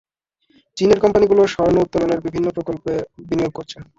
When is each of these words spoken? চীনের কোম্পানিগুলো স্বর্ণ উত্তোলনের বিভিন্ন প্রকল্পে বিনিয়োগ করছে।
চীনের 0.77 0.99
কোম্পানিগুলো 0.99 1.41
স্বর্ণ 1.47 1.75
উত্তোলনের 1.81 2.23
বিভিন্ন 2.25 2.47
প্রকল্পে 2.49 2.93
বিনিয়োগ 3.27 3.51
করছে। 3.55 3.77